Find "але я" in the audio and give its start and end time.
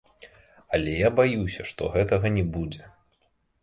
0.77-1.11